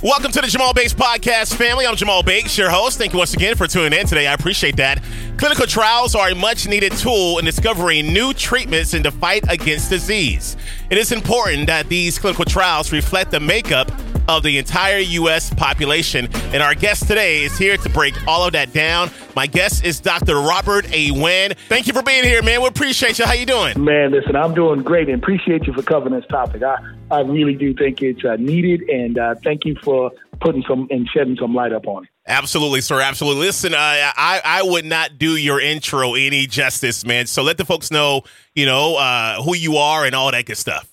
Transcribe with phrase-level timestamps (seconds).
[0.00, 1.84] Welcome to the Jamal Bakes Podcast family.
[1.84, 2.98] I'm Jamal Bakes, your host.
[2.98, 4.28] Thank you once again for tuning in today.
[4.28, 5.02] I appreciate that.
[5.38, 9.90] Clinical trials are a much needed tool in discovering new treatments in the fight against
[9.90, 10.56] disease.
[10.88, 13.90] It is important that these clinical trials reflect the makeup
[14.28, 15.52] of the entire U.S.
[15.52, 16.28] population.
[16.52, 19.10] And our guest today is here to break all of that down.
[19.34, 20.36] My guest is Dr.
[20.36, 21.10] Robert A.
[21.10, 21.54] Winn.
[21.68, 22.60] Thank you for being here, man.
[22.60, 23.24] We appreciate you.
[23.24, 23.82] How you doing?
[23.82, 26.62] Man, listen, I'm doing great and appreciate you for covering this topic.
[26.62, 26.76] I,
[27.10, 31.08] I really do think it's uh, needed, and uh, thank you for putting some and
[31.08, 32.10] shedding some light up on it.
[32.26, 33.00] Absolutely, sir.
[33.00, 33.46] Absolutely.
[33.46, 37.26] Listen, uh, I I would not do your intro any justice, man.
[37.26, 38.22] So let the folks know,
[38.54, 40.86] you know, uh, who you are and all that good stuff.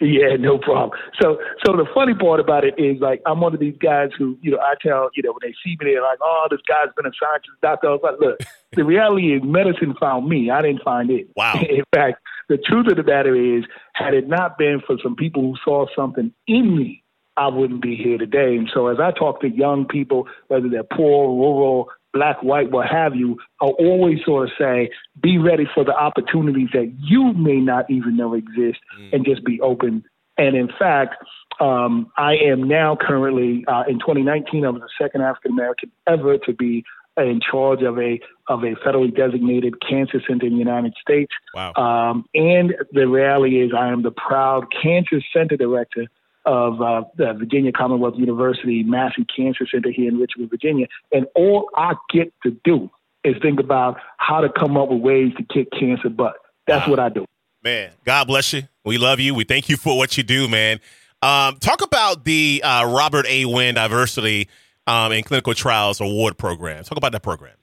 [0.00, 0.98] Yeah, no problem.
[1.20, 4.38] So, so the funny part about it is, like, I'm one of these guys who,
[4.40, 6.88] you know, I tell, you know, when they see me, they're like, "Oh, this guy's
[6.96, 8.40] been a scientist, doctor." I was like, "Look,
[8.72, 10.50] the reality is, medicine found me.
[10.50, 11.28] I didn't find it.
[11.36, 11.60] Wow.
[11.60, 15.42] In fact, the truth of the matter is, had it not been for some people
[15.42, 17.04] who saw something in me,
[17.36, 18.56] I wouldn't be here today.
[18.56, 22.86] And so, as I talk to young people, whether they're poor, rural, black, white, what
[22.88, 27.56] have you, I'll always sort of say, be ready for the opportunities that you may
[27.56, 29.12] not even know exist mm.
[29.12, 30.04] and just be open.
[30.36, 31.16] And in fact,
[31.60, 34.64] um, I am now currently uh, in 2019.
[34.64, 36.84] I was the second African American ever to be
[37.16, 41.32] in charge of a of a federally designated cancer center in the United States.
[41.54, 41.74] Wow.
[41.74, 46.06] Um, and the reality is, I am the proud cancer center director
[46.46, 50.86] of uh, the Virginia Commonwealth University Massey Cancer Center here in Richmond, Virginia.
[51.12, 52.90] And all I get to do
[53.24, 56.34] is think about how to come up with ways to kick cancer butt.
[56.66, 56.90] That's wow.
[56.90, 57.26] what I do.
[57.62, 58.62] Man, God bless you.
[58.84, 59.34] We love you.
[59.34, 60.80] We thank you for what you do, man.
[61.22, 63.44] Um, talk about the uh, Robert A.
[63.44, 64.48] Winn Diversity
[64.86, 66.82] um, in Clinical Trials Award Program.
[66.84, 67.54] Talk about that program.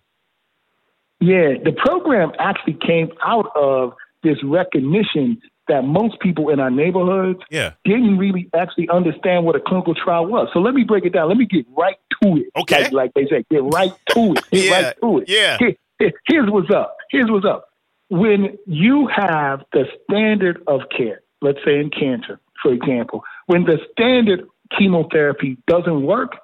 [1.19, 7.39] Yeah, the program actually came out of this recognition that most people in our neighborhoods
[7.49, 7.73] yeah.
[7.85, 10.49] didn't really actually understand what a clinical trial was.
[10.53, 11.29] So let me break it down.
[11.29, 12.47] Let me get right to it.
[12.55, 12.83] Okay.
[12.83, 14.49] Like, like they say, get right to it.
[14.51, 14.71] Get yeah.
[14.71, 15.29] right to it.
[15.29, 15.57] Yeah.
[15.57, 16.97] Here, here's what's up.
[17.11, 17.69] Here's what's up.
[18.09, 23.77] When you have the standard of care, let's say in cancer, for example, when the
[23.91, 26.37] standard chemotherapy doesn't work,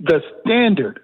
[0.00, 1.00] the standard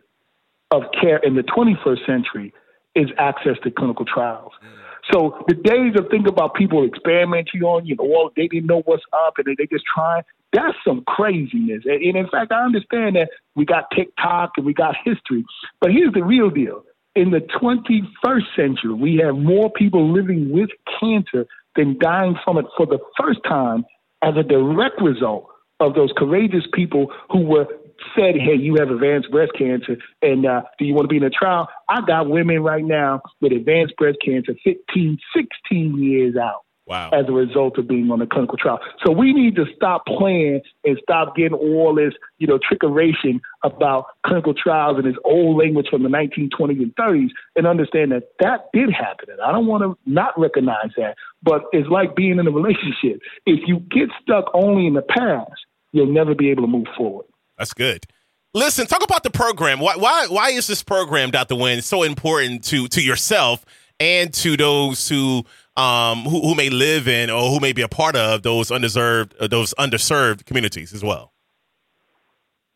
[0.70, 2.52] of care in the 21st century
[2.94, 4.52] is access to clinical trials.
[4.64, 4.83] Mm.
[5.12, 8.82] So the days of thinking about people experimenting on, you know, well, they didn't know
[8.84, 10.22] what's up and they, they just trying,
[10.52, 11.82] that's some craziness.
[11.84, 15.44] And, and in fact, I understand that we got TikTok and we got history.
[15.80, 16.84] But here's the real deal.
[17.14, 22.66] In the 21st century, we have more people living with cancer than dying from it
[22.76, 23.84] for the first time
[24.22, 25.48] as a direct result
[25.80, 27.66] of those courageous people who were
[28.16, 31.24] said, hey, you have advanced breast cancer, and uh, do you want to be in
[31.24, 31.68] a trial?
[31.88, 36.64] I got women right now with advanced breast cancer 15, 16 years out.
[36.86, 37.08] Wow.
[37.14, 38.78] As a result of being on a clinical trial.
[39.02, 44.04] So we need to stop playing and stop getting all this, you know, trickeration about
[44.26, 48.66] clinical trials and this old language from the 1920s and 30s and understand that that
[48.74, 49.30] did happen.
[49.30, 51.14] And I don't want to not recognize that.
[51.42, 53.22] But it's like being in a relationship.
[53.46, 55.52] If you get stuck only in the past,
[55.92, 57.24] you'll never be able to move forward.
[57.58, 58.06] That's good.
[58.54, 59.80] Listen, talk about the program.
[59.80, 61.56] Why why why is this program, Dr.
[61.56, 63.64] Winn, so important to to yourself
[63.98, 65.44] and to those who
[65.76, 69.34] um who, who may live in or who may be a part of those undeserved
[69.40, 71.32] uh, those underserved communities as well?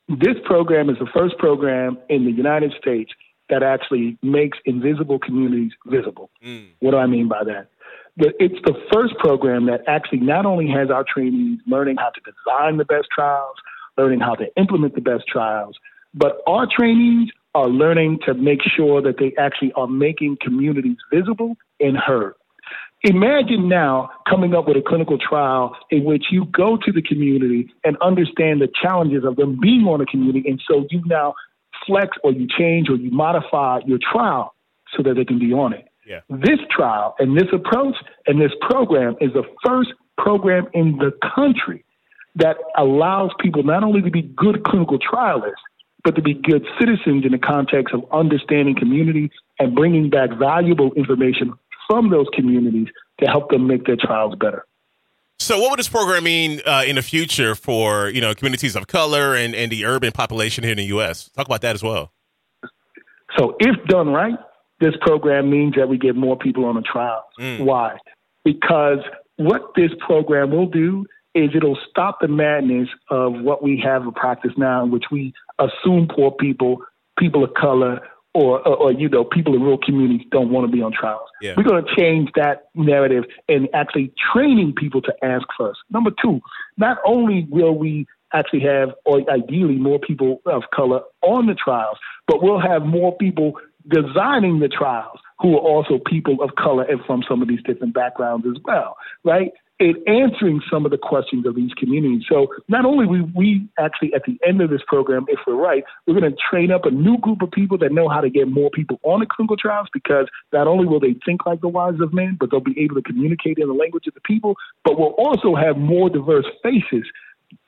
[0.09, 3.13] This program is the first program in the United States
[3.51, 6.31] that actually makes invisible communities visible.
[6.45, 6.69] Mm.
[6.81, 7.69] What do I mean by that?
[8.17, 12.79] It's the first program that actually not only has our trainees learning how to design
[12.79, 13.55] the best trials,
[13.99, 15.77] learning how to implement the best trials.
[16.15, 21.57] But our trainees are learning to make sure that they actually are making communities visible
[21.81, 22.35] and heard.
[23.05, 27.73] Imagine now coming up with a clinical trial in which you go to the community
[27.85, 30.49] and understand the challenges of them being on a community.
[30.49, 31.35] And so you now
[31.87, 34.55] flex or you change or you modify your trial
[34.97, 35.89] so that they can be on it.
[36.07, 36.21] Yeah.
[36.29, 37.95] This trial and this approach
[38.27, 41.85] and this program is the first program in the country
[42.39, 45.55] that allows people not only to be good clinical trialists,
[46.05, 50.93] but to be good citizens in the context of understanding communities and bringing back valuable
[50.95, 51.53] information
[51.89, 52.87] from those communities
[53.21, 54.65] to help them make their trials better.
[55.41, 58.87] So, what would this program mean uh, in the future for you know communities of
[58.87, 61.29] color and, and the urban population here in the U.S.?
[61.31, 62.13] Talk about that as well.
[63.39, 64.39] So, if done right,
[64.81, 67.25] this program means that we get more people on the trials.
[67.39, 67.65] Mm.
[67.65, 67.99] Why?
[68.45, 68.99] Because
[69.37, 74.13] what this program will do is it'll stop the madness of what we have a
[74.13, 76.79] practice now in which we assume poor people,
[77.19, 78.01] people of color,
[78.35, 81.29] or, or, or, you know, people in rural communities don't want to be on trials.
[81.41, 81.55] Yeah.
[81.57, 85.81] We're going to change that narrative and actually training people to ask first.
[85.91, 86.41] Number two,
[86.77, 91.97] not only will we actually have, or ideally, more people of color on the trials,
[92.27, 93.55] but we'll have more people
[93.89, 97.95] designing the trials who are also people of color and from some of these different
[97.95, 99.53] backgrounds as well, right?
[99.81, 102.25] In answering some of the questions of these communities.
[102.29, 105.85] So not only we we actually at the end of this program, if we're right,
[106.07, 108.49] we're going to train up a new group of people that know how to get
[108.49, 112.01] more people on the clinical trials because not only will they think like the wise
[112.01, 114.57] of men, but they'll be able to communicate in the language of the people.
[114.85, 117.05] But we'll also have more diverse faces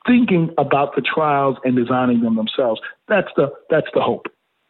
[0.07, 2.81] thinking about the trials and designing them themselves.
[3.09, 4.27] That's the that's the hope.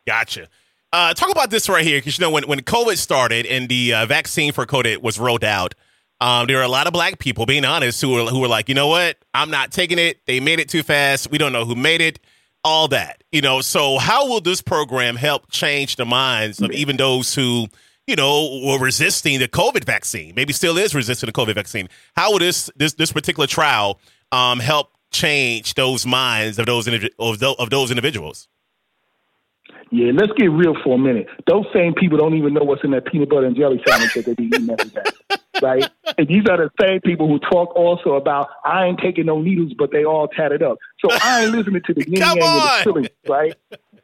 [0.07, 0.49] Gotcha.
[0.93, 3.95] Uh, talk about this right here, because you know when when COVID started and the
[3.95, 5.75] uh, vaccine for COVID was rolled out.
[6.21, 8.69] Um, there are a lot of black people, being honest, who were, who were like,
[8.69, 9.17] you know what?
[9.33, 10.25] I'm not taking it.
[10.27, 11.31] They made it too fast.
[11.31, 12.19] We don't know who made it.
[12.63, 13.63] All that, you know.
[13.63, 17.69] So, how will this program help change the minds of even those who,
[18.07, 20.35] you know, were resisting the COVID vaccine?
[20.37, 21.89] Maybe still is resisting the COVID vaccine.
[22.17, 23.99] How will this this this particular trial
[24.31, 28.47] um, help change those minds of those of those, of those individuals?
[29.91, 31.27] Yeah, let's get real for a minute.
[31.49, 34.25] Those same people don't even know what's in that peanut butter and jelly sandwich that
[34.25, 35.03] they be eating every day,
[35.63, 35.91] right?
[36.19, 39.73] And these are the same people who talk also about I ain't taking no needles,
[39.77, 40.79] but they all tatted up.
[41.01, 43.55] So I ain't listening to the yin yang and the silly, right?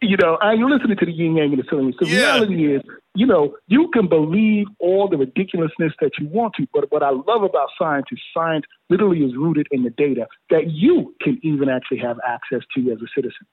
[0.02, 1.94] You know, I ain't listening to the yin yang and the silly.
[1.98, 2.16] The yeah.
[2.16, 2.82] reality is,
[3.14, 7.10] you know, you can believe all the ridiculousness that you want to, but what I
[7.10, 11.68] love about science is science literally is rooted in the data that you can even
[11.68, 13.46] actually have access to as a citizen.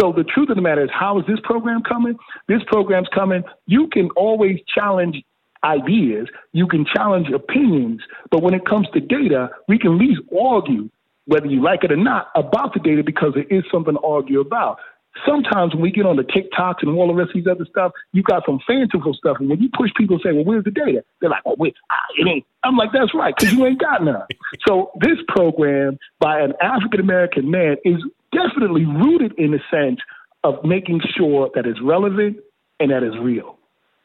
[0.00, 2.16] So the truth of the matter is, how is this program coming?
[2.48, 3.42] This program's coming.
[3.66, 5.22] You can always challenge
[5.64, 8.00] ideas, you can challenge opinions,
[8.30, 10.88] but when it comes to data, we can at least argue,
[11.26, 14.40] whether you like it or not, about the data because there is something to argue
[14.40, 14.78] about.
[15.26, 17.92] Sometimes when we get on the TikToks and all the rest of these other stuff,
[18.12, 19.36] you got some fanciful stuff.
[19.40, 21.04] And when you push people say, well, where's the data?
[21.20, 22.46] They're like, well, wait, ah, it ain't.
[22.64, 24.26] I'm like, that's right, because you ain't got none.
[24.66, 30.00] so this program by an African American man is definitely rooted in the sense
[30.44, 32.38] of making sure that it's relevant
[32.80, 33.58] and that it's real.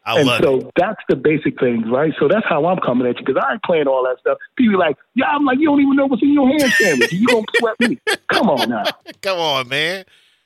[0.07, 0.71] I and so it.
[0.77, 2.13] that's the basic things, right?
[2.17, 4.37] So that's how I'm coming at you because I ain't playing all that stuff.
[4.57, 7.11] People like, yeah, I'm like, you don't even know what's in your hand sandwich.
[7.11, 7.99] You don't sweat me.
[8.31, 8.85] Come on now.
[9.21, 10.05] Come on, man.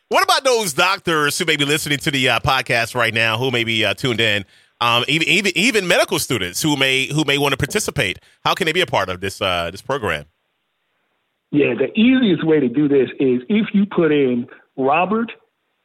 [0.10, 3.52] What about those doctors who may be listening to the uh, podcast right now, who
[3.52, 4.46] may be uh, tuned in,
[4.81, 8.18] um, even, even even medical students who may who may want to participate?
[8.44, 10.25] How can they be a part of this uh, this program?
[11.52, 15.31] Yeah, the easiest way to do this is if you put in Robert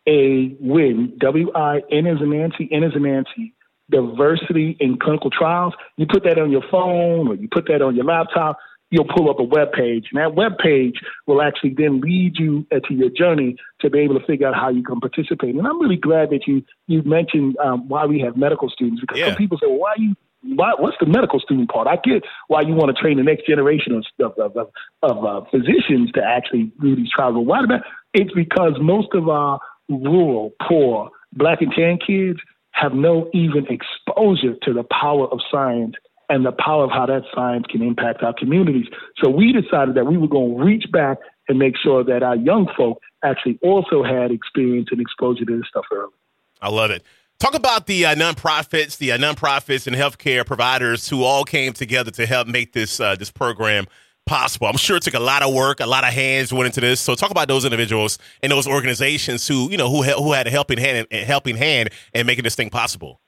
[0.09, 0.57] A.
[0.61, 3.53] Winn, W I N as a Nancy, N as a Nancy,
[3.91, 5.75] diversity in clinical trials.
[5.97, 8.59] You put that on your phone or you put that on your laptop,
[8.91, 10.07] you'll pull up a web page.
[10.13, 10.95] And that web page
[11.27, 14.71] will actually then lead you to your journey to be able to figure out how
[14.71, 15.55] you can participate.
[15.55, 19.19] And I'm really glad that you you mentioned um, why we have medical students because
[19.19, 19.29] yeah.
[19.29, 21.89] some people say, well, why are you why, what's the medical student part?
[21.89, 24.71] I get why you want to train the next generation of of, of,
[25.03, 27.35] of uh, physicians to actually do these trials.
[27.35, 27.83] But why about
[28.15, 29.59] it's because most of our
[29.89, 32.39] rural, poor, black and tan kids
[32.77, 35.95] have no even exposure to the power of science
[36.29, 38.87] and the power of how that science can impact our communities.
[39.23, 41.19] So we decided that we were going to reach back
[41.49, 45.69] and make sure that our young folk actually also had experience and exposure to this
[45.69, 46.13] stuff early.
[46.61, 47.03] I love it.
[47.39, 52.11] Talk about the uh, nonprofits, the uh, nonprofits and healthcare providers who all came together
[52.13, 53.87] to help make this uh, this program
[54.27, 54.67] possible.
[54.67, 57.01] I'm sure it took a lot of work, a lot of hands went into this.
[57.01, 60.51] So talk about those individuals and those organizations who you know who who had a
[60.51, 63.21] helping hand and helping hand in making this thing possible.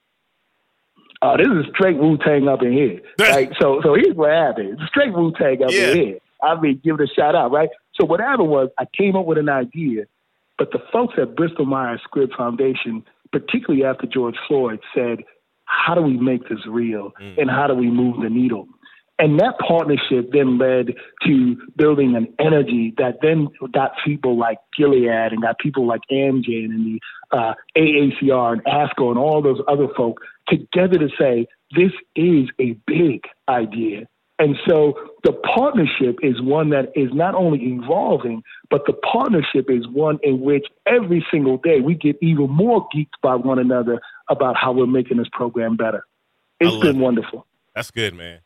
[1.20, 3.50] Uh, this is straight Wu Tang up in here, right?
[3.60, 5.90] so so here's what happened: straight Wu Tang up yeah.
[5.90, 6.18] in here.
[6.42, 7.68] I mean, give it a shout out, right?
[7.94, 10.04] So what happened was I came up with an idea,
[10.56, 15.24] but the folks at Bristol Myers Squibb Foundation particularly after George Floyd, said,
[15.64, 17.38] how do we make this real mm.
[17.38, 18.66] and how do we move the needle?
[19.18, 20.94] And that partnership then led
[21.26, 26.66] to building an energy that then got people like Gilead and got people like Amgen
[26.66, 27.00] and the
[27.36, 32.76] uh, AACR and ASCO and all those other folk together to say, this is a
[32.86, 34.06] big idea.
[34.38, 34.94] And so
[35.24, 40.40] the partnership is one that is not only evolving, but the partnership is one in
[40.40, 44.86] which every single day we get even more geeked by one another about how we're
[44.86, 46.04] making this program better.
[46.60, 47.02] It's been it.
[47.02, 47.46] wonderful.
[47.74, 48.40] That's good, man.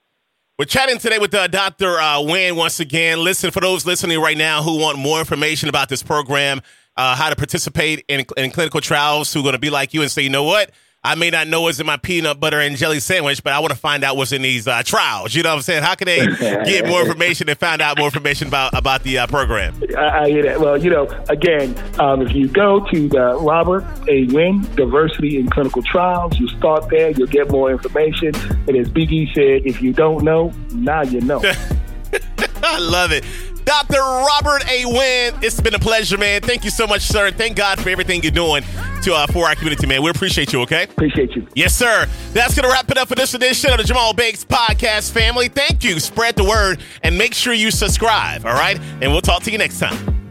[0.58, 1.98] We're chatting today with uh, Dr.
[1.98, 3.24] Uh, once again.
[3.24, 6.60] Listen, for those listening right now who want more information about this program,
[6.94, 10.02] uh, how to participate in, in clinical trials, who are going to be like you
[10.02, 10.70] and say, you know what?
[11.04, 13.72] I may not know what's in my peanut butter and jelly sandwich, but I want
[13.72, 15.34] to find out what's in these uh, trials.
[15.34, 15.82] You know what I'm saying?
[15.82, 19.26] How can they get more information and find out more information about about the uh,
[19.26, 19.82] program?
[19.98, 20.60] I, I hear that.
[20.60, 24.26] Well, you know, again, um, if you go to the Robert A.
[24.26, 28.32] Winn Diversity in Clinical Trials, you start there, you'll get more information.
[28.68, 31.42] And as Biggie said, if you don't know, now you know.
[32.62, 33.24] I love it.
[33.64, 33.98] Dr.
[33.98, 34.84] Robert A.
[34.86, 36.42] Winn, it's been a pleasure, man.
[36.42, 37.32] Thank you so much, sir.
[37.32, 38.62] Thank God for everything you're doing
[39.02, 40.02] to uh, for our community, man.
[40.02, 40.84] We appreciate you, okay?
[40.84, 41.46] Appreciate you.
[41.54, 42.06] Yes, sir.
[42.32, 45.48] That's going to wrap it up for this edition of the Jamal Bakes Podcast family.
[45.48, 46.00] Thank you.
[46.00, 48.78] Spread the word and make sure you subscribe, all right?
[49.00, 50.21] And we'll talk to you next time.